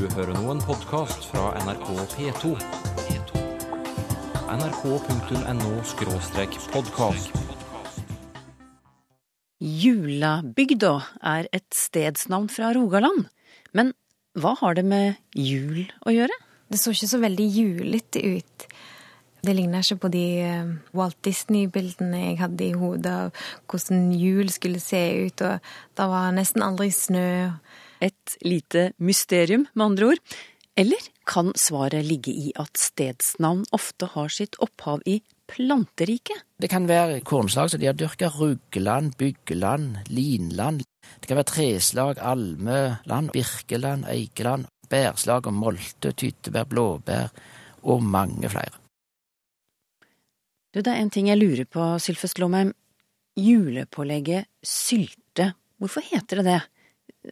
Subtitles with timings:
[0.00, 2.50] Du hører nå en podkast fra NRK P2.
[4.48, 5.72] nrk.no
[6.72, 7.34] podkast.
[9.60, 13.26] Julabygda er et stedsnavn fra Rogaland.
[13.76, 13.92] Men
[14.40, 16.38] hva har det med jul å gjøre?
[16.72, 18.66] Det så ikke så veldig julete ut.
[19.44, 24.48] Det ligner ikke på de eh, Walt Disney-bildene jeg hadde i hodet av hvordan jul
[24.48, 25.60] skulle se ut, og
[26.00, 27.28] det var nesten aldri snø.
[28.00, 30.38] Et lite mysterium, med andre ord.
[30.80, 35.18] Eller kan svaret ligge i at stedsnavn ofte har sitt opphav i
[35.50, 36.46] planteriket?
[36.56, 38.30] Det kan være kornslag som de har dyrka.
[38.32, 40.84] Ruggeland, byggeland, linland.
[41.20, 47.28] Det kan være treslag, almeland, birkeland, eikeland, bærslag og molte, tyttebær, blåbær
[47.82, 48.76] og mange flere.
[50.70, 52.72] Du, det er en ting jeg lurer på, Sylfest Lomheim.
[53.36, 56.60] Julepålegget sylte, hvorfor heter det det?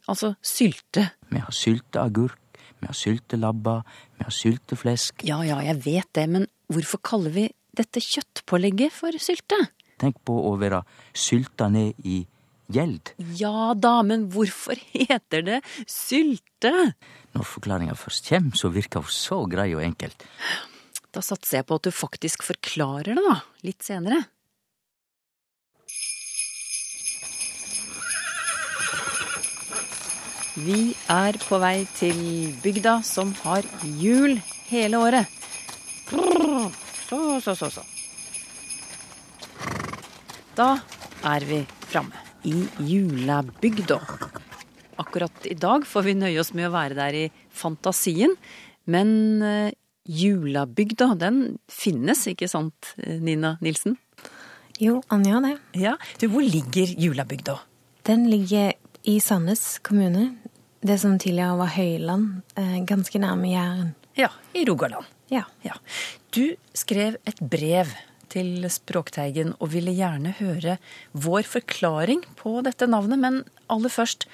[0.06, 1.08] Altså sylte.
[1.32, 3.84] Vi har sylteagurk, vi har syltelabber,
[4.18, 5.24] vi har sylteflesk.
[5.28, 7.46] Ja ja, jeg vet det, men hvorfor kaller vi
[7.78, 9.58] dette kjøttpålegget for sylte?
[9.98, 10.82] Tenk på å være
[11.16, 12.20] sylta ned i
[12.72, 13.14] gjeld.
[13.40, 16.72] Ja da, men hvorfor heter det sylte?
[17.34, 20.26] Når forklaringa først kjem, så virker hun så grei og enkelt.
[21.14, 24.20] Da satser jeg på at du faktisk forklarer det, da, litt senere.
[30.58, 32.18] Vi er på vei til
[32.62, 33.66] bygda som har
[34.00, 35.30] jul hele året.
[37.08, 37.84] Så, så, så, så.
[40.58, 40.72] Da
[41.30, 44.00] er vi framme i julabygda.
[44.98, 48.34] Akkurat i dag får vi nøye oss med å være der i fantasien,
[48.90, 49.12] men
[49.44, 49.76] julebygda,
[50.08, 53.98] julabygda, den finnes, ikke sant, Nina Nilsen?
[54.80, 55.56] Jo, Anja det.
[55.76, 57.58] Ja, du, Hvor ligger julabygda?
[58.08, 60.36] Den ligger i Sandnes kommune.
[60.80, 63.94] Det som tidligere var Høyland, eh, ganske nærme Jæren.
[64.14, 65.04] Ja, i Rogaland.
[65.28, 65.42] Ja.
[65.62, 65.74] Ja.
[66.30, 67.86] Du skrev et brev
[68.28, 70.78] til Språkteigen og ville gjerne høre
[71.12, 74.26] vår forklaring på dette navnet, men aller først,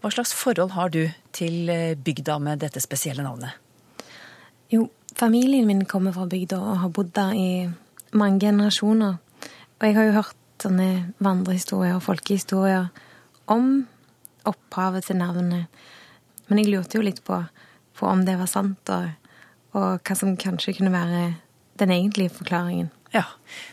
[0.00, 3.56] hva slags forhold har du til eh, bygda med dette spesielle navnet?
[4.70, 7.68] Jo, familien min kommer fra bygda og har bodd der i
[8.12, 9.18] mange generasjoner.
[9.78, 10.88] Og jeg har jo hørt sånne
[11.22, 12.88] vandrehistorier og folkehistorier
[13.46, 13.86] om
[14.50, 15.80] opphavet til navnet.
[16.48, 17.42] Men jeg lurte jo litt på,
[17.98, 19.10] på om det var sant, og,
[19.76, 21.26] og hva som kanskje kunne være
[21.78, 22.88] den egentlige forklaringen.
[23.14, 23.24] Ja,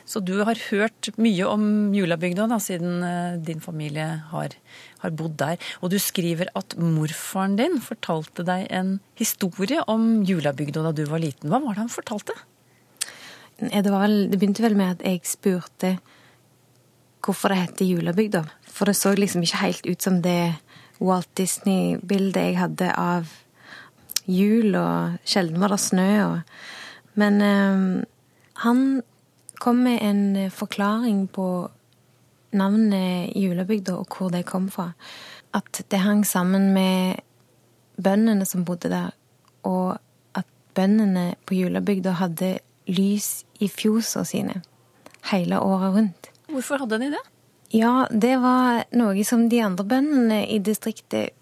[0.06, 4.56] Så du har hørt mye om julabygda da, siden eh, din familie har,
[5.02, 5.60] har bodd der.
[5.84, 11.20] Og du skriver at morfaren din fortalte deg en historie om julabygda da du var
[11.20, 11.52] liten.
[11.52, 12.38] Hva var det han fortalte?
[13.60, 15.96] Det, var vel, det begynte vel med at jeg spurte
[17.26, 18.44] hvorfor det heter Julabygda.
[18.68, 20.56] For det så liksom ikke helt ut som det
[21.00, 23.32] Walt Disney-bildet jeg hadde av
[24.26, 26.10] jul, og sjelden var det snø.
[26.26, 26.40] Og...
[27.20, 28.06] Men eh,
[28.64, 28.82] han
[29.60, 31.48] kom med en forklaring på
[32.56, 34.92] navnet julebygda og hvor det kom fra.
[35.56, 37.22] At det hang sammen med
[37.96, 39.12] bøndene som bodde der,
[39.64, 39.98] og
[40.36, 42.58] at bøndene på julebygda hadde
[42.92, 44.62] lys i fjosene sine
[45.32, 46.30] hele året rundt.
[46.52, 47.24] Hvorfor hadde de det?
[47.74, 51.34] Ja, det var noe som de andre bøndene i distriktet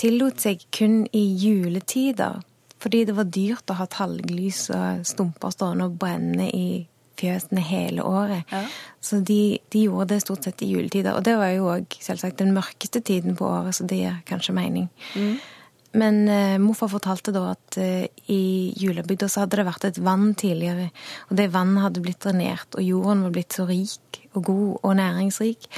[0.00, 2.42] tillot seg kun i juletider.
[2.82, 6.84] Fordi det var dyrt å ha talglys og stumper stående og brenne i
[7.16, 8.44] fjøsene hele året.
[8.52, 8.62] Ja.
[9.00, 11.16] Så de, de gjorde det stort sett i juletider.
[11.16, 14.56] Og det var jo òg selvsagt den mørkeste tiden på året, så det gir kanskje
[14.56, 14.90] mening.
[15.96, 20.34] Men eh, morfar fortalte da at eh, i julebygda så hadde det vært et vann
[20.36, 20.90] tidligere.
[21.30, 24.96] Og det vannet hadde blitt drenert, og jorden var blitt så rik og god og
[24.98, 25.68] næringsrik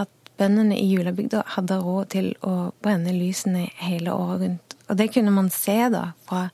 [0.00, 4.76] at bøndene i julebygda hadde råd til å brenne lysene hele året rundt.
[4.88, 6.46] Og det kunne man se da fra,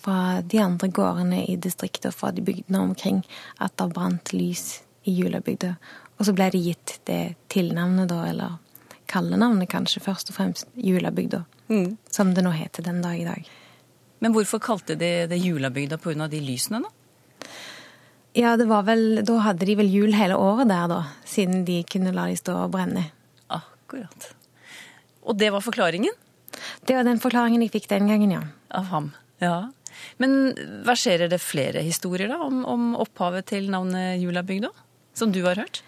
[0.00, 3.24] fra de andre gårdene i distriktet og fra de bygdene omkring,
[3.60, 5.74] at det brant lys i julebygda.
[6.16, 8.56] Og så ble det gitt det tilnavnet, da, eller
[9.10, 11.44] kallenavnet kanskje, først og fremst julebygda.
[12.10, 13.48] Som det nå heter den dag i dag.
[14.24, 16.28] Men hvorfor kalte de det julabygda pga.
[16.28, 17.48] de lysene, da?
[18.36, 21.02] Ja, det var vel, da hadde de vel jul hele året der, da.
[21.24, 23.06] Siden de kunne la de stå og brenne.
[23.48, 24.32] Akkurat.
[25.26, 26.12] Og det var forklaringen
[26.86, 28.42] Det var den forklaringen jeg fikk den gangen, ja.
[28.70, 29.12] av ham.
[29.40, 29.70] Ja.
[30.18, 30.54] Men
[30.86, 34.70] verserer det flere historier da om, om opphavet til navnet julabygda?
[35.16, 35.82] Som du har hørt?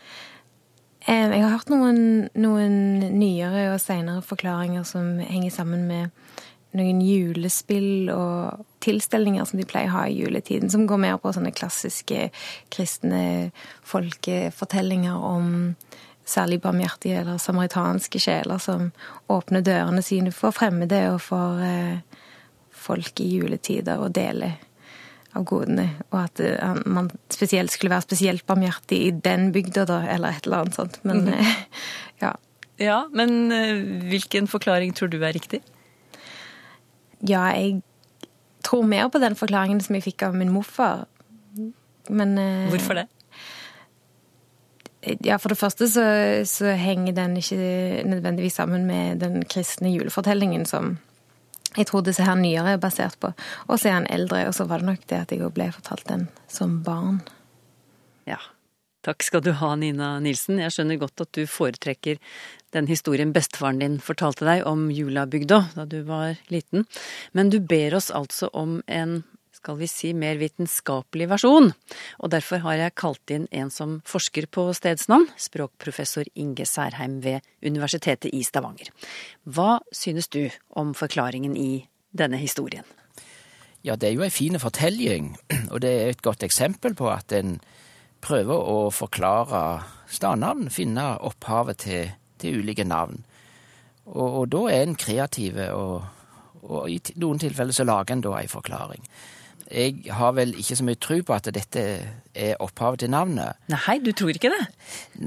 [1.08, 2.74] Eh, Jeg har hørt noen, noen
[3.16, 6.10] nyere og senere forklaringer som henger sammen med
[6.76, 11.32] noen julespill og tilstelninger som de pleier å ha i juletiden, som går mer på
[11.32, 12.28] sånne klassiske
[12.68, 13.22] kristne
[13.88, 15.48] folkefortellinger om
[16.28, 18.90] særlig barmhjertige eller samaritanske sjeler som
[19.32, 22.04] åpner dørene sine for fremmede og for, eh,
[22.70, 24.60] folk i juletider og deler
[25.38, 25.88] av godene.
[26.10, 30.46] Og at han, man spesielt skulle være spesielt barmhjertig i den bygda, da, eller et
[30.48, 31.00] eller annet sånt.
[31.08, 31.56] Men eh,
[32.24, 32.34] ja.
[32.78, 35.62] Ja, men eh, hvilken forklaring tror du er riktig?
[37.26, 37.80] Ja, jeg
[38.66, 41.06] tror mer på den forklaringen som jeg fikk av min morfar.
[42.08, 43.08] Men eh, Hvorfor det?
[45.24, 46.04] Ja, For det første så,
[46.44, 50.98] så henger den ikke nødvendigvis sammen med den kristne julefortellingen som
[51.78, 53.32] jeg tror disse her nyere er basert på.
[53.68, 56.06] Og så er han eldre, og så var det nok det at jeg ble fortalt
[56.10, 57.22] den som barn.
[58.28, 58.40] Ja.
[59.06, 60.58] Takk skal du ha, Nina Nilsen.
[60.58, 62.18] Jeg skjønner godt at du foretrekker
[62.74, 66.84] den historien bestefaren din fortalte deg om julabygda da du var liten.
[67.32, 69.22] Men du ber oss altså om en
[69.58, 71.72] skal vi si, mer vitenskapelig versjon.
[72.22, 77.44] Og derfor har jeg kalt inn en som forsker på stedsnavn, språkprofessor Inge Særheim ved
[77.62, 78.92] Universitetet i Stavanger.
[79.44, 80.46] Hva synes du
[80.78, 82.86] om forklaringen i denne historien?
[83.86, 85.34] Ja, det er jo ei fin fortelling,
[85.72, 87.58] og det er et godt eksempel på at en
[88.24, 89.62] prøver å forklare
[90.10, 93.22] stadnavn, finne opphavet til, til ulike navn.
[94.08, 96.02] Og, og, da er en kreativ, og,
[96.64, 99.04] og i noen tilfeller så lager en da ei forklaring.
[99.68, 101.82] Jeg har vel ikke så mye tro på at dette
[102.32, 103.58] er opphavet til navnet.
[103.68, 104.64] Nei, du tror ikke det?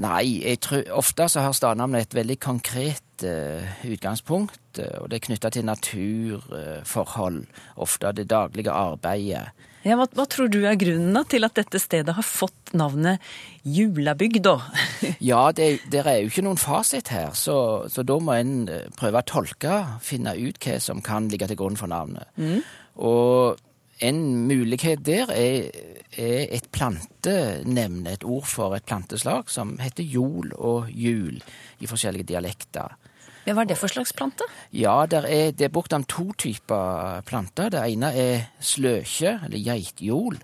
[0.02, 5.26] Nei, tror, ofte så har stadnavnet et veldig konkret uh, utgangspunkt, uh, og det er
[5.28, 9.68] knytta til naturforhold, uh, ofte det daglige arbeidet.
[9.86, 13.22] Ja, hva, hva, tror du er grunnen da, til at dette stedet har fått navnet
[13.62, 14.58] Julabygd, da?
[15.32, 19.22] ja, det, det, er jo ikke noen fasit her, så, så, da må en prøve
[19.22, 22.30] å tolke, finne ut hva som kan ligge til grunn for navnet.
[22.38, 22.62] Mm.
[23.02, 23.58] Og
[24.02, 24.18] en
[24.48, 25.70] mulighet der er,
[26.18, 31.38] er et plantenevne, et ord for et planteslag, som heter jol og jul
[31.80, 32.96] i forskjellige dialekter.
[33.42, 34.46] Men Hva er det for slags plante?
[34.70, 37.70] Ja, er, Det er brukt om to typer planter.
[37.70, 40.38] Det ene er sløkje, eller geitjol,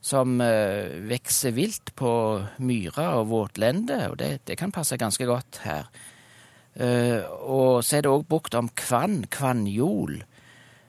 [0.00, 2.12] som uh, vokser vilt på
[2.58, 5.90] myrer og våtlende, og det, det, kan passe ganske godt her.
[6.78, 10.22] Uh, og så er det òg brukt om kvann, kvannjol,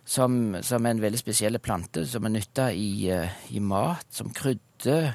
[0.09, 4.31] som, som, er en veldig spesiell plante som er nytta i, uh, i, mat, som
[4.33, 5.11] krydder.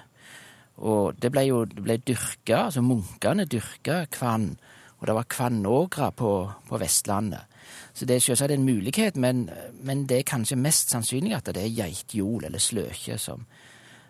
[0.86, 4.52] Og det ble jo det ble dyrka, altså munkene dyrka kvann.
[5.00, 6.30] Og det var kvannågra på,
[6.68, 7.50] på, Vestlandet.
[7.94, 9.48] Så det er selvsagt en mulighet, men,
[9.82, 13.44] men, det er kanskje mest sannsynlig at det er geitjol eller sløkje som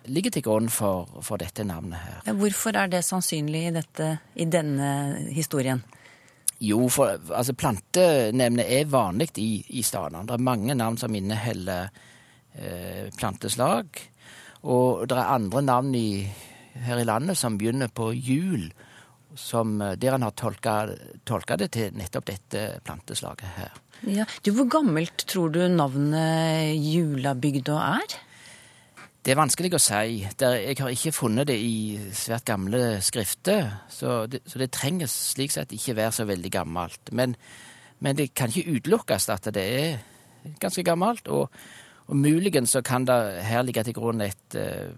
[0.04, 2.32] ligger til grunn for, for dette navnet her.
[2.36, 4.88] Hvorfor er det sannsynlig i, dette, i denne
[5.32, 5.81] historien?
[6.64, 10.25] Jo, for altså, plantenevnet er vanlig i, i stadene.
[10.28, 11.90] Det er mange navn som inneholder
[12.56, 14.00] eh, planteslag.
[14.64, 16.25] Og det er andre navn i,
[16.87, 18.70] her i landet som begynner på jul
[19.37, 23.81] som, eh, der han har tolka, det til nettopp dette planteslaget her.
[24.06, 24.25] Ja.
[24.43, 28.17] Du, Hvor gammelt tror du navnet Julabygda er?
[29.24, 30.18] Det er vanskelig å si.
[30.20, 35.54] jeg har ikke funnet det i svært gamle skrifter, så det, så det trenger slik
[35.54, 37.08] sett ikke være så veldig gammelt.
[37.16, 37.32] Men,
[38.04, 40.02] men det kan ikke utelukkes at det er
[40.60, 41.30] ganske gammelt.
[41.32, 41.48] Og,
[42.04, 43.16] og muligens så kan det
[43.48, 44.92] her ligge til grunn et, eh,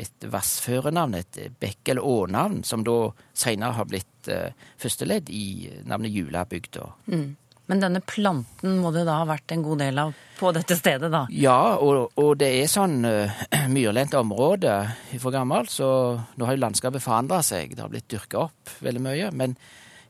[0.00, 4.48] et vassførenavn, et bekk- eller ånavn, som da seinere har blitt uh,
[4.80, 6.88] førsteledd i navnet Julabygda.
[7.12, 7.36] Mm.
[7.68, 11.10] Men denne planten må det da ha vært en god del av på dette stedet,
[11.10, 11.24] da?
[11.34, 14.76] Ja, og, og det er sånn uh, myrlendt område
[15.18, 17.74] fra gammelt, så nå har jo landskapet forandra seg.
[17.74, 19.30] Det har blitt dyrka opp veldig mye.
[19.36, 19.56] Men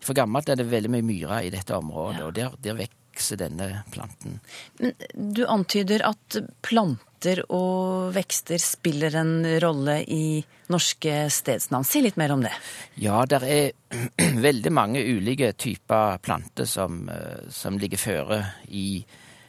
[0.05, 2.29] for gammelt er det veldig mye myrer i dette området, ja.
[2.29, 2.79] og der, der
[3.19, 4.39] vokser denne planten.
[4.79, 4.95] Men
[5.35, 11.85] du antyder at planter og vekster spiller en rolle i norske stedsnavn.
[11.85, 12.53] Si litt mer om det.
[12.95, 13.73] Ja, det er
[14.49, 18.39] veldig mange ulike typer planter som, eh, som ligger føre
[18.71, 19.03] i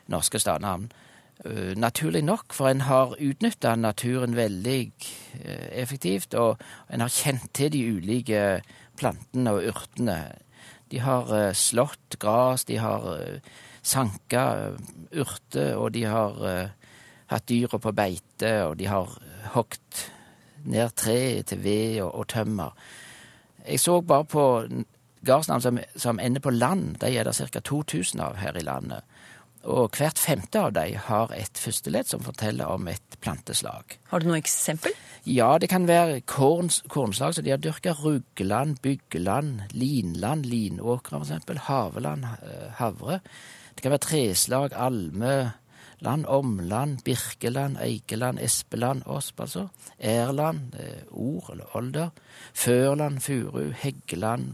[0.10, 0.90] norske stadnavn.
[1.46, 4.82] Eh, naturlig nok, for en har utnytta naturen veldig
[5.44, 6.58] eh, effektivt, og
[6.90, 8.46] en har kjent til de ulike
[8.98, 10.24] plantene og urtene.
[10.90, 13.06] De har slått gras, de har
[13.86, 14.44] sanka
[15.14, 16.40] urter, og de har
[17.30, 19.12] hatt dyra på beite, og de har
[19.54, 20.06] hogd
[20.66, 22.74] ned tre til ved og, og, tømmer.
[23.68, 24.46] Jeg så bare på
[25.26, 26.96] gardsnavn som, som, ender på land.
[27.02, 27.60] De er det ca.
[27.60, 29.04] 2000 av her i landet.
[29.68, 33.98] Og hvert femte av dem har et førsteledd som forteller om et planteslag.
[34.12, 34.96] Har du noe eksempel?
[35.28, 37.94] Ja, det kan være korn, kornslag som de har dyrka.
[38.00, 41.66] Ruggeland, byggeland, linland, linåkre f.eks.
[41.68, 43.20] Haveland, eh, havre.
[43.76, 45.54] Det kan være treslag, alme,
[46.00, 49.66] Land, Omland, Birkeland, Eikeland, Espeland, Osp, altså.
[50.00, 50.72] Ærland,
[51.12, 52.10] Ord eller Older.
[52.54, 54.54] Førland, Furu, Heggeland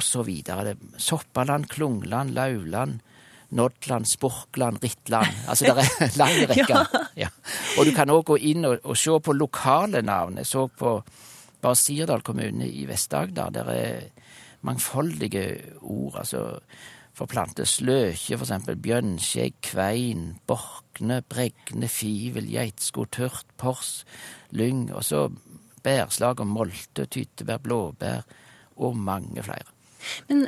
[0.00, 0.74] så videre.
[0.98, 3.00] Soppaland, Klungland, Lauland,
[3.50, 5.44] Nodland, Sporkland, Rittland.
[5.48, 6.82] Altså det er lang rekke.
[7.16, 7.30] Ja.
[7.78, 10.40] Og du kan òg gå inn og, og, se på lokale navn.
[10.42, 10.98] Jeg så på
[11.62, 13.54] bare Sirdal kommune i Vest-Agder.
[13.54, 14.28] Der er
[14.66, 15.46] mangfoldige
[15.82, 16.18] ord.
[16.18, 16.60] altså
[17.16, 24.02] for planter sløkje, for eksempel bjørnskjegg, kvein, borkne, bregne, fivel, geitsko, tørt, pors,
[24.52, 25.22] lyng, og så
[25.86, 28.26] bærslag og molte, tyttebær, blåbær
[28.76, 29.75] og mange flere.
[30.28, 30.46] Men,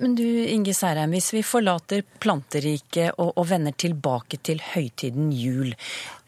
[0.00, 5.74] men du Inge Særheim, hvis vi forlater planteriket og, og vender tilbake til høytiden jul,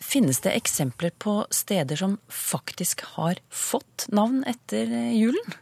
[0.03, 5.59] finnes det eksempler på steder som faktisk har fått navn etter julen?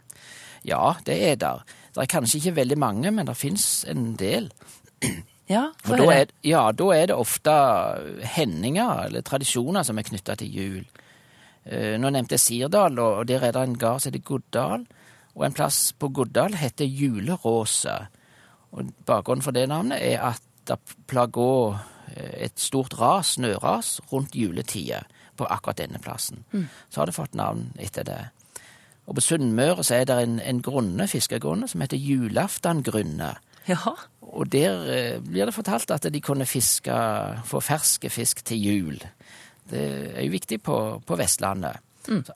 [0.67, 1.67] Ja, det er der.
[1.91, 4.51] Det er kanskje ikke veldig mange, men det fins en del.
[5.51, 7.53] Ja, for da er, ja, da er det ofte
[8.37, 10.83] hendinger eller tradisjoner som er knytta til jul.
[11.65, 14.85] Eh, nå nevnte jeg Sirdal, og der er det en gard som heter Goddal.
[15.35, 17.95] Og en plass på Goddal heter Juleråse.
[18.71, 20.77] Og Bakgrunnen for det navnet er at det
[21.09, 21.79] pleier
[22.15, 25.03] eh, et stort ras, snøras, rundt juletida
[25.39, 26.43] på akkurat denne plassen.
[26.51, 26.67] Mm.
[26.89, 28.21] Så har det fått navn etter det.
[29.09, 33.33] Og på Sunnmøre så er det en, en grunne, fiskegrunne som heter Julaftangrunne.
[33.67, 33.95] Ja.
[34.21, 36.95] Og der eh, blir det fortalt at de kunne fiske,
[37.45, 39.01] få ferske fisk til jul.
[39.71, 39.81] Det
[40.15, 41.81] er jo viktig på, på Vestlandet.
[42.07, 42.23] Mm.
[42.25, 42.33] Så,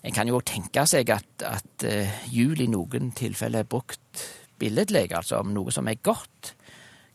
[0.00, 4.24] en kan jo tenke seg at, at uh, jul i noen tilfeller er brukt
[4.60, 6.54] billedlig, altså om noe som er godt.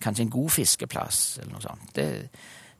[0.01, 1.89] Kanskje en god fiskeplass, eller noe sånt.
[1.97, 2.07] Det,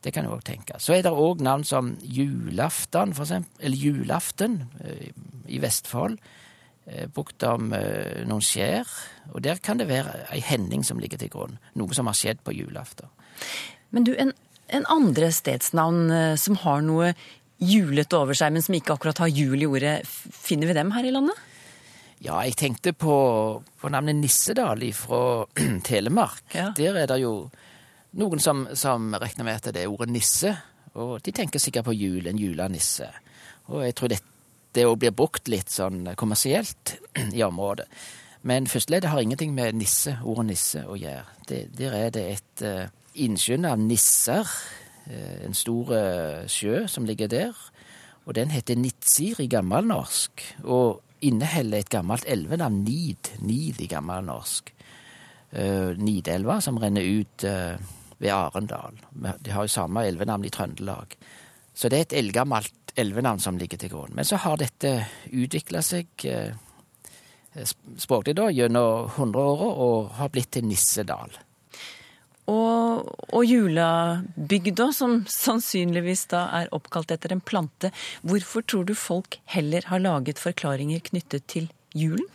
[0.05, 0.77] det kan jo òg tenke.
[0.81, 5.07] Så er det òg navn som julaften, for eksempel, eller julaften uh,
[5.50, 6.19] i Vestfold.
[6.85, 8.89] Uh, brukt om noen skjær.
[9.33, 11.57] Og der kan det være ei hending som ligger til grunn.
[11.74, 13.09] Noe som har skjedd på julaften.
[13.89, 14.35] Men du, en,
[14.69, 17.15] en andre stedsnavn som har noe
[17.62, 20.00] julete over seg, men som ikke akkurat har jul i ordet.
[20.05, 21.39] Finner vi dem her i landet?
[22.24, 23.15] Ja, jeg tenkte på,
[23.81, 25.45] på navnet Nissedal fra
[25.89, 26.43] Telemark.
[26.55, 26.71] Ja.
[26.77, 27.50] Der er det jo
[28.19, 30.55] noen som, som, regner med at det er ordet nisse.
[30.95, 33.09] Og de tenker sikkert på jul, en julenisse.
[33.67, 34.21] Og jeg tror det,
[34.75, 36.95] det blir brukt litt sånn kommersielt
[37.35, 37.89] i området.
[38.45, 41.25] Men førsteleddet har ingenting med nisse, ordet nisse å gjøre.
[41.50, 42.83] Det, der er det et uh,
[43.25, 47.57] innskynd av nisser Eh, en stor eh, sjø som ligger der.
[48.25, 53.29] Og den heter Nitsir i gammelnorsk, og inneholder et gammelt elvenavn, Nid.
[53.45, 54.71] Nid i gammelnorsk.
[55.55, 58.97] Uh, Nidelva, som renner ut ved Arendal.
[59.13, 61.15] De har jo samme elvenavn i Trøndelag.
[61.71, 64.12] Så det er et eldgammelt elvenavn som ligger til grunn.
[64.17, 64.91] Men så har dette
[65.31, 66.27] utvikla seg
[68.01, 71.31] språklig da, gjennom hundreåra og har blitt til Nissedal.
[72.51, 77.89] Og, og julebygda, som sannsynligvis da er oppkalt etter en plante.
[78.21, 82.27] Hvorfor tror du folk heller har laget forklaringer knyttet til julen?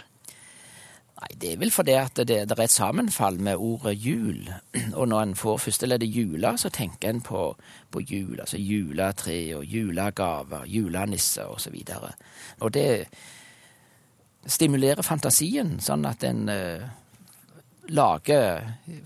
[1.21, 4.49] Nei, Det er vel fordi at det, det, er et sammenfall med ordet jul.
[4.99, 7.55] Og når en får førsteleddet jula, så tenker en på,
[7.91, 8.41] på jul.
[8.41, 11.75] Altså juletre og julegaver, julenisser osv.
[11.75, 12.89] Og, så og det
[14.47, 16.49] stimulerer fantasien, sånn at en
[17.91, 18.39] lage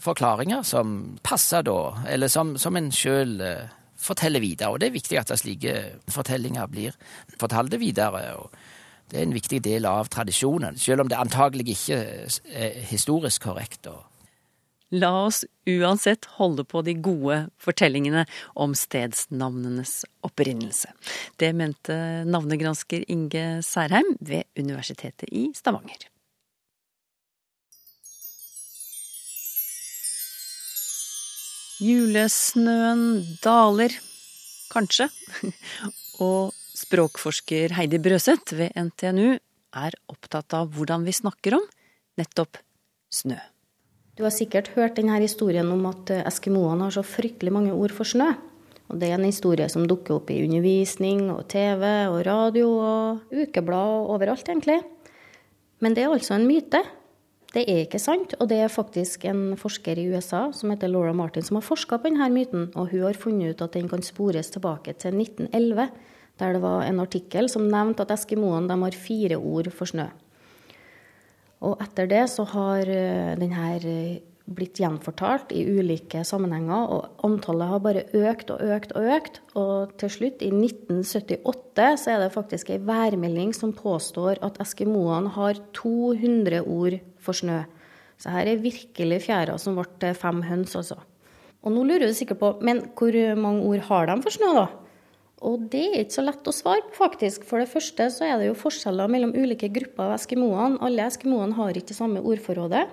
[0.03, 3.67] forklaringer som passer da, eller som, som en sjøl eh,
[4.05, 4.73] forteller videre.
[4.73, 5.75] Og det er viktig at slike
[6.12, 6.97] fortellinger blir
[7.41, 8.25] fortalt videre.
[8.38, 8.50] og
[9.11, 12.03] Det er en viktig del av tradisjonen, selv om det antagelig ikke
[12.53, 13.88] er historisk korrekt.
[14.95, 18.26] La oss uansett holde på de gode fortellingene
[18.61, 20.93] om stedsnavnenes opprinnelse.
[21.41, 21.97] Det mente
[22.29, 26.11] navnegransker Inge Særheim ved Universitetet i Stavanger.
[31.83, 33.95] Julesnøen daler,
[34.71, 35.09] kanskje.
[36.23, 41.66] Og språkforsker Heidi Brøseth ved NTNU er opptatt av hvordan vi snakker om
[42.21, 42.61] nettopp
[43.11, 43.38] snø.
[44.14, 48.07] Du har sikkert hørt denne historien om at eskimoene har så fryktelig mange ord for
[48.07, 48.31] snø.
[48.93, 53.33] Og det er en historie som dukker opp i undervisning og TV og radio og
[53.35, 54.78] ukeblad og overalt, egentlig.
[55.83, 56.85] Men det er altså en myte.
[57.54, 61.12] Det er ikke sant, og det er faktisk en forsker i USA som heter Laura
[61.14, 62.66] Martin, som har forska på denne myten.
[62.75, 65.87] Og hun har funnet ut at den kan spores tilbake til 1911,
[66.42, 70.08] der det var en artikkel som nevnte at eskimoene har fire ord for snø.
[71.62, 77.70] Og etter det så har eh, denne eh, blitt gjenfortalt i ulike sammenhenger, og antallet
[77.70, 79.42] har bare økt og økt og økt.
[79.54, 85.32] Og til slutt, i 1978, så er det faktisk ei værmelding som påstår at eskimoene
[85.38, 87.62] har 200 ord for snø.
[88.21, 91.00] Så her er virkelig fjæra som ble fem høns, altså.
[91.64, 94.66] Og nå lurer du sikkert på, men hvor mange ord har de for snø, da?
[95.45, 97.45] Og det er ikke så lett å svare på, faktisk.
[97.49, 100.78] For det første så er det jo forskjeller mellom ulike grupper av eskimoene.
[100.85, 102.85] Alle eskimoene har ikke det samme ordforrådet.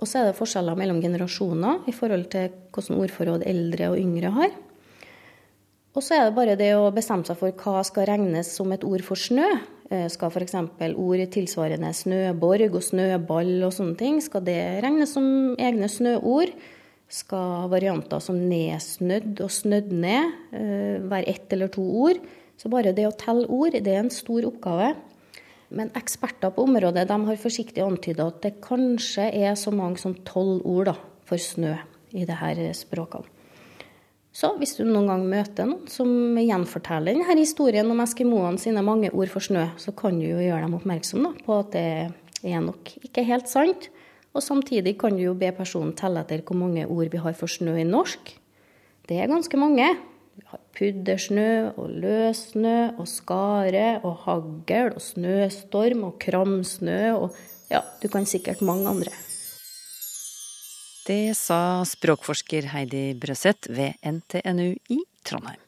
[0.00, 4.32] Og så er det forskjeller mellom generasjoner i forhold til hvordan ordforråd eldre og yngre
[4.34, 4.54] har.
[5.94, 8.86] Og så er det bare det å bestemme seg for hva skal regnes som et
[8.86, 9.46] ord for snø.
[9.92, 10.54] Eh, skal f.eks.
[10.96, 15.26] ord tilsvarende snøborg og snøball og sånne ting, skal det regnes som
[15.60, 16.54] egne snøord?
[17.12, 22.22] Skal varianter som nedsnødd og snødd ned eh, være ett eller to ord?
[22.56, 24.94] Så bare det å telle ord, det er en stor oppgave.
[25.74, 30.16] Men eksperter på området de har forsiktig antyda at det kanskje er så mange som
[30.26, 30.98] tolv ord da,
[31.28, 31.74] for snø
[32.14, 33.33] i disse språkene.
[34.34, 36.08] Så hvis du noen gang møter noen som
[36.40, 40.64] gjenforteller denne historien om eskimoene sine mange ord for snø, så kan du jo gjøre
[40.64, 41.84] dem oppmerksom på at det
[42.50, 43.86] er nok ikke helt sant.
[44.34, 47.50] Og samtidig kan du jo be personen telle etter hvor mange ord vi har for
[47.50, 48.32] snø i norsk.
[49.06, 49.86] Det er ganske mange.
[50.34, 57.38] Vi har puddersnø og løssnø og skare og hagl og snøstorm og kramsnø og
[57.70, 59.14] ja, du kan sikkert mange andre.
[61.04, 65.60] Det sa språkforsker Heidi Brøseth ved NTNU i Trondheim.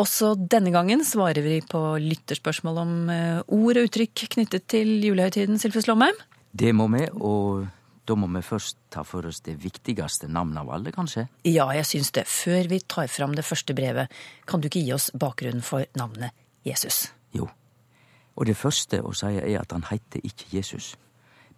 [0.00, 5.60] Også denne gangen svarer vi på lytterspørsmål om eh, ord og uttrykk knyttet til julehøytiden,
[5.60, 6.16] Sylfes Lomheim.
[6.56, 7.66] Det må vi, og
[8.08, 11.26] da må vi først ta for oss det viktigste navnet av alle, kanskje?
[11.44, 12.24] Ja, jeg syns det.
[12.32, 14.08] Før vi tar fram det første brevet,
[14.48, 16.32] kan du ikke gi oss bakgrunnen for navnet
[16.64, 17.10] Jesus?
[17.36, 17.50] Jo.
[18.40, 20.94] Og det første å si er at han heter ikke Jesus.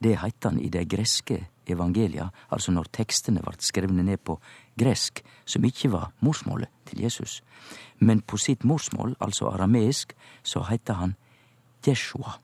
[0.02, 4.38] Det heter han i det greske evangelia, altså når tekstene vart skrevne ned på
[4.78, 7.42] gresk, som ikke var morsmålet til Jesus.
[8.00, 11.14] Men på sitt morsmål, altså arameisk, så heiter han
[11.86, 12.38] Jeshua.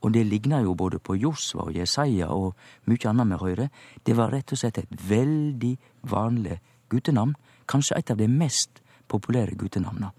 [0.00, 2.54] Og det ligna jo både på Josva og Jesaja og
[2.86, 3.68] mykje anna med høyre.
[4.06, 5.74] Det var rett og slett et veldig
[6.10, 6.60] vanlig
[6.90, 7.34] gutenavn.
[7.66, 10.12] Kanskje et av de mest populære gutenavna.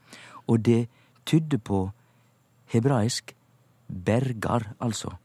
[0.48, 0.88] Og det
[1.26, 1.86] tydde på
[2.74, 3.36] hebraisk
[3.88, 5.16] bergar, altså.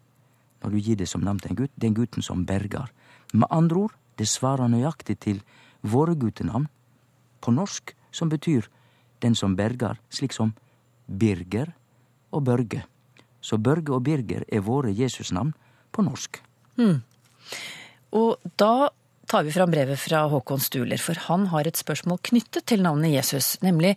[0.62, 2.92] Når du gir det som navn til en gutt, den gutten som bergar.
[3.34, 5.42] Med andre ord, det svarer nøyaktig til
[5.82, 6.68] våre gutenavn
[7.42, 8.68] på norsk, som betyr
[9.24, 10.54] den som berger, slik som
[11.06, 11.72] Birger
[12.32, 12.84] og Børge.
[13.44, 15.52] Så Børge og Birger er våre Jesusnavn
[15.92, 16.40] på norsk.
[16.78, 17.02] Mm.
[18.14, 18.90] Og da
[19.28, 23.16] tar vi fram brevet fra Håkon Stuler, for han har et spørsmål knyttet til navnet
[23.16, 23.96] Jesus, nemlig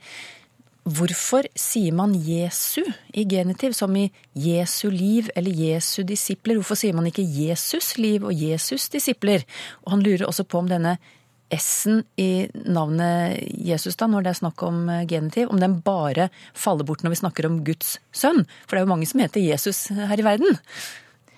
[0.87, 2.81] hvorfor sier man Jesu
[3.13, 6.59] i genitiv, som i Jesu liv eller Jesu disipler?
[6.59, 9.43] Hvorfor sier man ikke Jesus liv og Jesus disipler?
[9.85, 10.97] Og han lurer også på om denne
[11.53, 16.27] S-en i navnet Jesus, da, når det er snakk om eh, genitiv, om den bare
[16.51, 18.43] faller bort når vi snakker om Guds sønn?
[18.65, 20.59] For det er jo mange som heter Jesus her i verden.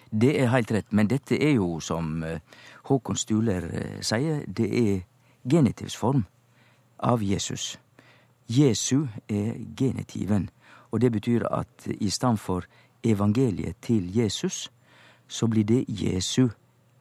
[0.09, 2.41] Det er helt rett, men dette er jo, som eh,
[2.89, 5.05] Håkon Stuler eh, sier, det er
[5.49, 6.25] genitivsform
[7.05, 7.75] av Jesus.
[8.49, 10.49] Jesu er genitiven,
[10.91, 12.63] og det betyr at i stedet for
[13.03, 14.71] evangeliet til Jesus,
[15.27, 16.49] så blir det Jesu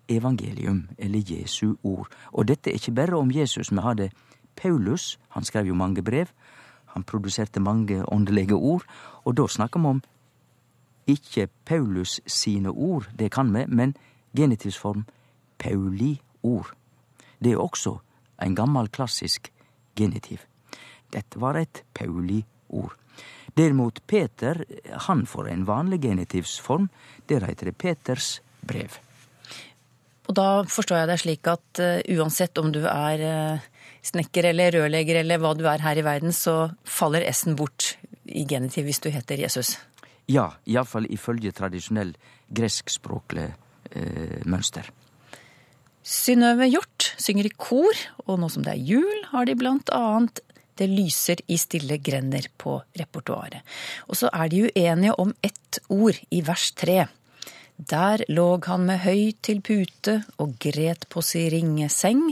[0.09, 2.09] evangelium, eller Jesu ord.
[2.33, 3.73] Og dette er ikke bare om Jesus.
[3.73, 4.13] Vi har det
[4.57, 6.27] Paulus, han skrev jo mange brev.
[6.87, 8.83] Han produserte mange åndelige ord.
[9.25, 10.03] Og da snakker vi om
[11.07, 13.97] ikke Paulus sine ord, det kan vi, men
[14.37, 15.07] genitivsform
[15.59, 16.73] Pauli-ord.
[17.45, 17.99] Det er også
[18.43, 19.53] en gammel, klassisk
[19.97, 20.39] genitiv.
[21.15, 22.95] Dette var et Pauli-ord.
[23.59, 24.65] Derimot Peter,
[25.09, 26.89] han får en vanlig genitivsform.
[27.27, 29.01] Der heter det Peters brev.
[30.29, 33.67] Og da forstår jeg det slik at uh, uansett om du er uh,
[34.05, 37.95] snekker eller rørlegger eller hva du er her i verden, så faller S-en bort
[38.29, 39.79] i genitiv hvis du heter Jesus?
[40.29, 42.13] Ja, iallfall ifølge tradisjonell
[42.53, 44.93] greskspråklig uh, mønster.
[46.09, 50.41] Synnøve Hjort synger i kor, og nå som det er jul, har de blant annet
[50.79, 53.65] Det lyser i stille grender på repertoaret.
[54.07, 57.07] Og så er de uenige om ett ord i vers tre.
[57.79, 62.25] Der låg han med høy til pute og gret på si ringe seng,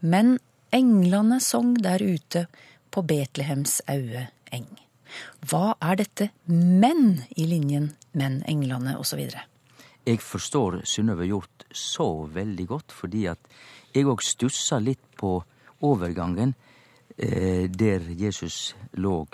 [0.00, 0.38] men
[0.74, 2.46] englane song der ute
[2.90, 4.68] på Betlehems aue eng.
[5.46, 9.22] Hva er dette men i linjen men, englene' osv.?
[10.04, 13.40] Jeg forstår Synnøve Hjort så veldig godt, fordi at
[13.94, 15.38] jeg òg stussa litt på
[15.84, 16.54] overgangen
[17.16, 19.26] der Jesus lå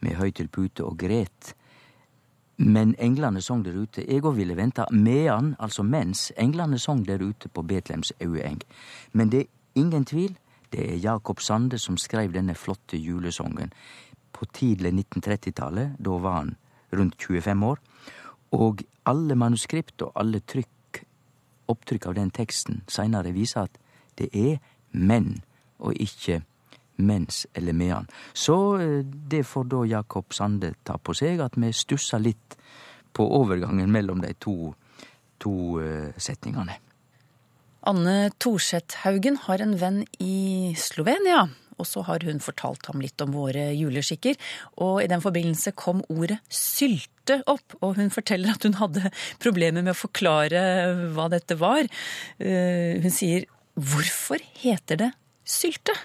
[0.00, 1.54] med høy til pute og gret
[2.56, 4.04] men englene song der ute.
[4.06, 8.60] Eg òg ville venta medan, altså mens, englene song der ute på Betlehems aueeng.
[9.12, 10.36] Men det er ingen tvil,
[10.70, 13.72] det er Jakob Sande som skreiv denne flotte julesongen
[14.32, 15.96] på tidlig 1930-tallet.
[15.98, 16.54] Da var han
[16.92, 17.78] rundt 25 år.
[18.52, 21.04] Og alle manuskript og alle trykk,
[21.68, 23.78] opptrykk av den teksten seinere viser at
[24.18, 24.58] det er
[24.92, 25.40] menn
[25.78, 26.42] og ikkje
[26.96, 28.06] mens eller medan.
[28.32, 32.58] Så eh, det får da Jakob Sande ta på seg, at vi stussa litt
[33.14, 34.72] på overgangen mellom de to,
[35.38, 36.80] to uh, setningene.
[37.86, 41.44] Anne Thorseth Haugen har en venn i Slovenia.
[41.78, 44.38] Og så har hun fortalt ham litt om våre juleskikker.
[44.84, 47.76] Og i den forbindelse kom ordet sylte opp.
[47.82, 49.10] Og hun forteller at hun hadde
[49.42, 50.62] problemer med å forklare
[51.16, 51.86] hva dette var.
[52.38, 55.10] Eh, hun sier hvorfor heter det
[55.44, 55.96] sylte?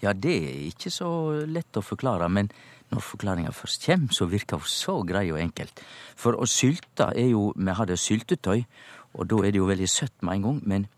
[0.00, 1.08] Ja, det er ikke så
[1.44, 2.48] lett å forklare, men
[2.90, 5.82] når forklaringa først kjem, så virker hun så grei og enkelt.
[6.16, 8.64] For å sylte er jo Vi har det syltetøy,
[9.14, 10.88] og da er det jo veldig søtt med en gang, men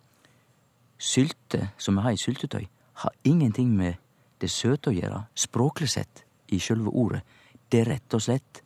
[0.99, 2.69] sylte, som vi har i syltetøy,
[3.03, 3.99] har ingenting med
[4.41, 7.23] det søte å gjøre, språklig sett, i sjølve ordet.
[7.71, 8.62] Det er rett og slett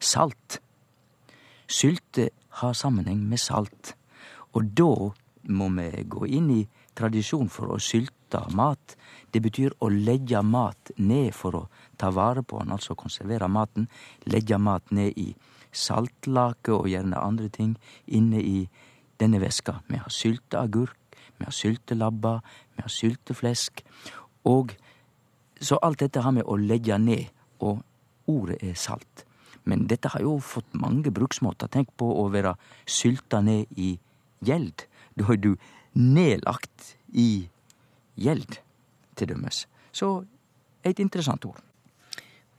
[0.00, 0.60] salt.
[1.68, 2.30] Sylte
[2.62, 3.94] har sammenheng med salt,
[4.56, 4.92] og da
[5.48, 6.62] må vi gå inn i
[6.96, 8.17] tradisjon for å sylte
[8.54, 8.96] mat.
[9.32, 11.62] Det betyr å legge mat ned for å
[11.96, 13.88] ta vare på den, altså konservere maten.
[14.26, 15.34] Legge mat ned i
[15.72, 18.68] saltlake og gjerne andre ting inne i
[19.20, 19.80] denne veska.
[19.88, 20.98] Vi har sylteagurk,
[21.38, 22.40] vi har syltelabber,
[22.76, 23.82] vi har sylteflesk.
[24.44, 24.74] Og
[25.60, 27.82] så alt dette har vi å legge ned, og
[28.30, 29.24] ordet er salt.
[29.68, 31.68] Men dette har jo fått mange bruksmåter.
[31.68, 32.54] Tenk på å være
[32.88, 33.96] sylta ned i
[34.44, 34.86] gjeld.
[35.18, 35.52] Da er du
[35.98, 37.48] nedlagt i
[38.18, 38.58] gjeld,
[39.18, 39.64] til dømes.
[39.94, 40.10] Så
[40.86, 41.58] et interessant ord.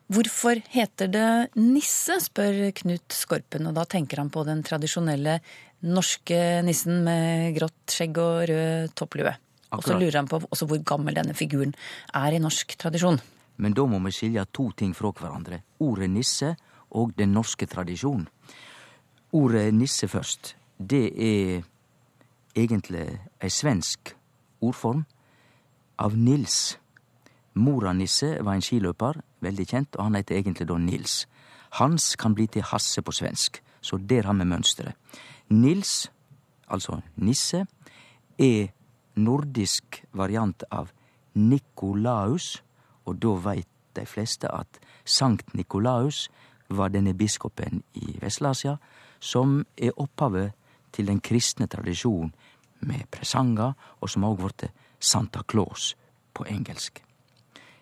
[0.10, 5.38] Hvorfor heter det nisse, spør Knut Skorpen, og da tenker han på den tradisjonelle
[5.86, 9.36] norske nissen med grått skjegg og rød topplue.
[9.78, 11.76] Og så lurer han på hvor gammel denne figuren
[12.18, 13.20] er i norsk tradisjon.
[13.62, 15.62] Men da må vi skilje to ting fra hverandre.
[15.86, 16.56] Ordet nisse
[16.98, 18.26] og den norske tradisjonen.
[19.38, 20.56] Ordet nisse først.
[20.80, 21.62] Det er
[22.58, 23.06] egentlig
[23.38, 24.16] ei svensk
[24.66, 25.06] ordform
[26.00, 26.78] av Nils.
[27.54, 31.26] Mora Nisse var en skiløper, veldig kjent, og han heter egentlig da Nils.
[31.80, 34.96] Hans kan bli til Hasse på svensk, så der har vi mønsteret.
[35.50, 36.12] Nils,
[36.68, 37.66] altså Nisse,
[38.40, 38.72] er
[39.20, 40.94] nordisk variant av
[41.36, 42.64] Nikolaus,
[43.06, 46.30] og da veit de fleste at Sankt Nikolaus
[46.70, 48.78] var denne biskopen i Vest-Asia
[49.20, 50.54] som er opphavet
[50.94, 52.32] til den kristne tradisjonen
[52.80, 55.96] med presanger, og som òg vorte Santa Claus
[56.34, 57.04] på engelsk.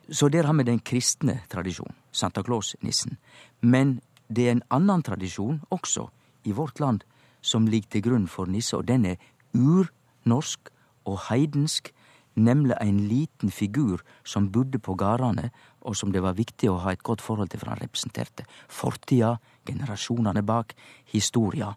[0.10, 3.18] Så der har vi den kristne tradisjonen, Santa Claus-nissen.
[3.62, 4.00] Men
[4.30, 6.08] det er en annen tradisjon også
[6.48, 7.04] i vårt land
[7.42, 9.22] som ligger til grunn for nisse, og den er
[9.54, 10.72] urnorsk
[11.08, 11.92] og heidensk,
[12.36, 15.50] nemlig en liten figur som bodde på gardane,
[15.82, 19.38] og som det var viktig å ha et godt forhold til, for han representerte fortida,
[19.66, 20.76] generasjonene bak,
[21.12, 21.74] historia.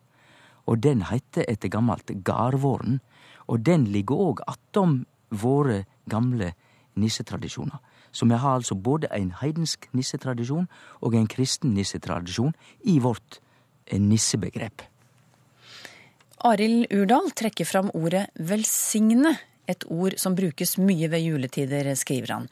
[0.66, 3.00] Og den heiter etter gammelt Gardvåren,
[3.48, 6.52] og den ligger òg attom våre gamle
[7.00, 7.78] nissetradisjoner.
[8.12, 10.66] Så vi har altså både en heidensk nissetradisjon
[11.00, 13.38] og en kristen nissetradisjon i vårt
[13.90, 14.82] nissebegrep.
[16.46, 19.36] Arild Urdal trekker fram ordet velsigne,
[19.68, 22.48] et ord som brukes mye ved juletider, skriver han.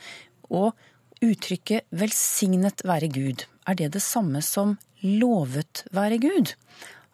[0.55, 0.77] Og
[1.25, 6.55] uttrykket velsignet være Gud, er det det samme som lovet være Gud?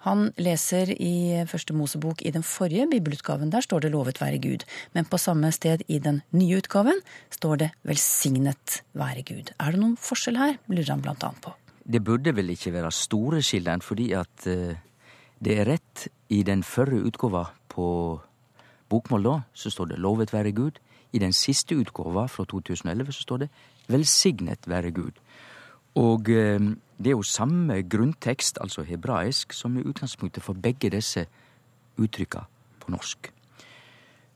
[0.04, 3.50] Han leser i Første Mosebok i den forrige bibelutgaven.
[3.52, 4.64] Der står det 'lovet være Gud'.
[4.92, 9.52] Men på samme sted i den nye utgaven står det 'velsignet være Gud'.
[9.58, 11.52] Er det noen forskjell her, lurer han blant annet på.
[11.92, 14.76] Det burde vel ikke være store skillen, fordi at uh,
[15.40, 16.08] det er rett.
[16.28, 18.20] I den førre utgåva på
[18.88, 20.80] bokmål, da, så står det 'lovet være Gud'.
[21.12, 23.48] I den siste utgåva fra 2011 så står det
[23.88, 25.16] 'velsignet være Gud'.
[26.00, 31.26] Og uh, det er jo samme grunntekst, altså hebraisk, som er utgangspunktet for begge disse
[31.98, 32.44] uttrykka
[32.80, 33.30] på norsk.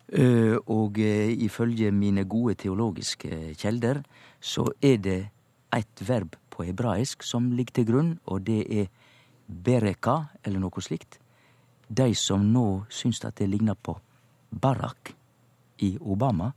[0.09, 4.01] Eh, og eh, ifølge mine gode teologiske kjelder
[4.41, 5.19] så er det
[5.77, 8.89] et verb på hebraisk som ligger til grunn, og det er
[9.47, 11.19] bereka, eller noe slikt.
[11.89, 13.99] De som nå syns at det ligner på
[14.49, 15.13] Barack
[15.85, 16.51] i Obama,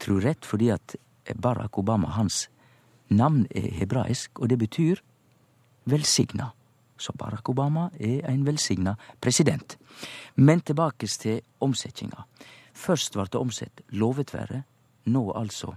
[0.00, 0.96] tror rett fordi at
[1.36, 2.48] Barack Obama, hans
[3.16, 5.00] navn er hebraisk, og det betyr
[5.90, 6.50] velsigna.
[6.96, 9.76] Så Barack Obama er ein velsigna president.
[10.36, 12.24] Men tilbake til omsetjinga.
[12.74, 14.62] Først vart det omsett lovet være,
[15.06, 15.74] nå altså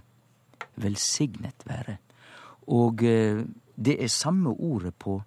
[0.76, 1.98] velsignet være.
[2.68, 3.44] Og eh,
[3.76, 5.20] det er samme ordet på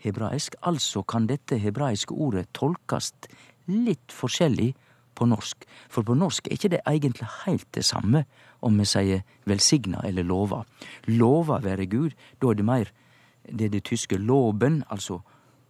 [0.00, 3.28] hebraisk, altså kan dette hebraiske ordet tolkast
[3.70, 4.72] litt forskjellig
[5.20, 5.66] på norsk.
[5.92, 8.24] For på norsk er ikke det egentlig heilt det samme
[8.64, 10.62] om vi sier velsigna eller lova.
[11.12, 12.94] Lova være Gud, da er det meir
[13.44, 15.20] det det tyske loben, altså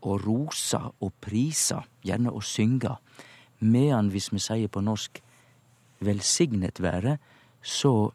[0.00, 2.96] å rosa og prisa, gjerne å synge,
[3.60, 5.20] Medan hvis vi sier på norsk
[6.00, 7.18] velsignet være,
[7.60, 8.10] så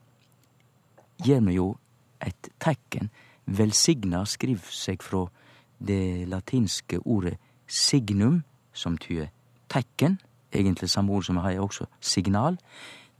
[1.21, 1.75] gir vi jo
[2.17, 3.11] et tekken.
[3.45, 5.27] Velsigna skriv seg fra
[5.77, 8.41] det latinske ordet signum,
[8.73, 9.29] som tyder
[9.69, 10.17] tekken,
[10.57, 12.57] egentlig samme ord som vi har også, signal,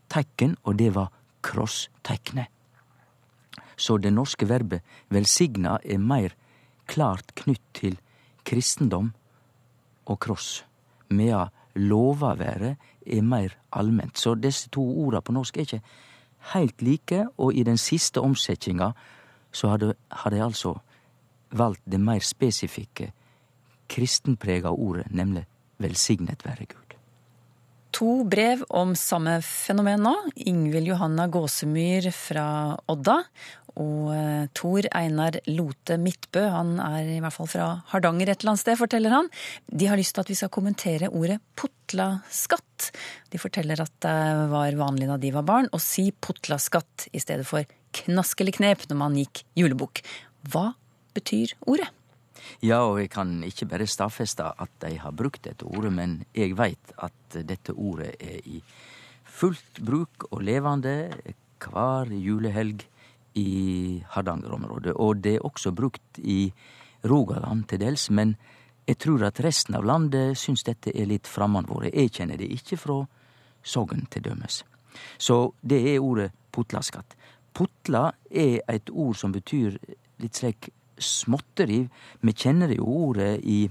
[0.10, 1.12] tekken, og det var
[1.46, 2.48] krossteknet.
[3.78, 6.36] Så det norske verbet velsigna er meir
[6.88, 7.98] klart knytt til
[8.46, 9.12] kristendom
[10.06, 10.64] og kross,
[11.10, 14.18] medan lovaværet er meir allment.
[14.18, 15.82] Så disse to orda på norsk er ikke
[16.54, 18.92] heilt like, og i den siste omsetjinga
[19.56, 20.76] så har de, altså
[21.52, 23.12] valgt det meir spesifikke,
[23.90, 25.46] kristenprega ordet, nemlig
[25.78, 26.85] velsignet være Gud.
[27.96, 30.12] To brev om samme fenomen nå.
[30.36, 32.48] Ingvild Johanna Gåsemyr fra
[32.92, 33.22] Odda
[33.80, 38.54] og eh, Tor Einar Lote Midtbø, han er i hvert fall fra Hardanger et eller
[38.54, 39.32] annet sted, forteller han.
[39.68, 42.92] De har lyst til at vi skal kommentere ordet potlaskatt.
[43.32, 44.16] De forteller at det
[44.52, 47.68] var vanlig da de var barn å si potlaskatt i stedet for
[48.04, 50.04] knask eller knep når man gikk julebukk.
[50.52, 50.74] Hva
[51.16, 51.92] betyr ordet?
[52.64, 56.58] Ja, og jeg kan ikke bare stadfeste at de har brukt dette ordet, men jeg
[56.58, 58.62] veit at dette ordet er i
[59.36, 61.12] fullt bruk og levende
[61.60, 62.86] hver julehelg
[63.36, 64.94] i Hardanger-området.
[64.96, 66.54] Og det er også brukt i
[67.06, 68.36] Rogaland til dels, men
[68.88, 71.90] jeg tror at resten av landet syns dette er litt framandvore.
[71.90, 73.04] Jeg kjenner det ikke fra
[73.66, 74.62] Sogn, til dømes.
[75.18, 77.16] Så det er ordet putlaskatt.
[77.56, 79.80] Putla er et ord som betyr
[80.22, 80.70] litt slik
[81.02, 81.84] småtteri.
[82.22, 83.66] Vi kjenner jo ordet i,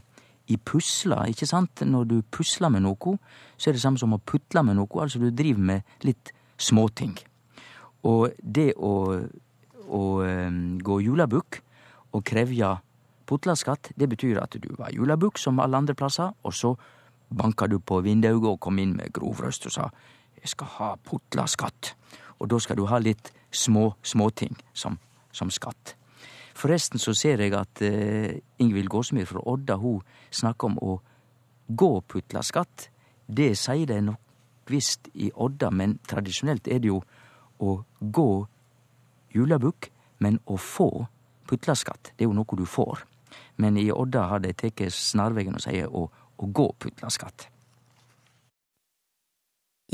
[0.50, 1.84] i pusla, ikke sant?
[1.86, 3.18] Når du pusler med noe,
[3.56, 5.00] så er det samme som å putle med noe.
[5.00, 7.16] Altså du driver med litt småting.
[8.04, 8.94] Og det å,
[9.88, 11.60] å um, gå julebukk
[12.14, 12.76] og krevja
[13.26, 16.74] putlaskatt, det betyr at du var julebukk som alle andre plasser, og så
[17.34, 19.90] banka du på vinduet og kom inn med grov røst og sa
[20.36, 21.94] 'jeg skal ha putlaskatt'.
[22.40, 24.98] Og da skal du ha litt små småting som,
[25.32, 25.96] som skatt.
[26.54, 30.98] Forresten så ser jeg at eh, Ingvild Gåsmyr fra Odda hun snakker om å
[31.66, 32.88] gå putlaskatt.
[33.26, 34.20] Det sier de nok
[34.70, 37.00] visst i Odda, men tradisjonelt er det jo
[37.60, 38.28] å gå
[39.34, 39.90] julebukk,
[40.22, 41.06] men å få
[41.48, 42.14] putlaskatt.
[42.14, 43.02] Det er jo noe du får.
[43.60, 47.48] Men i Odda har de tatt snarveien og sier å, å gå putlaskatt.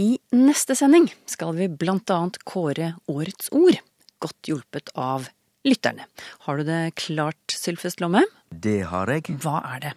[0.00, 3.80] I neste sending skal vi blant annet kåre årets ord,
[4.22, 5.28] godt hjulpet av
[5.66, 6.06] lytterne.
[6.46, 8.24] Har du det klart, Sylfest Lomme?
[8.50, 9.28] Det har jeg.
[9.42, 9.94] Hva er det?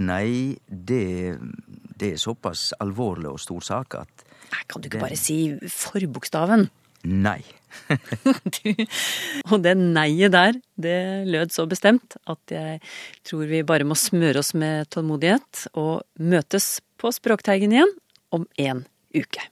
[0.00, 1.38] Nei, det,
[2.00, 5.36] det er såpass alvorlig og stor sak at Nei, Kan du ikke bare si
[5.72, 6.66] forbokstaven?
[7.08, 7.40] Nei.
[8.58, 8.84] du,
[9.48, 10.98] og det nei-et der, det
[11.32, 12.82] lød så bestemt at jeg
[13.26, 17.96] tror vi bare må smøre oss med tålmodighet og møtes på Språkteigen igjen
[18.36, 18.84] om en
[19.16, 19.48] uke.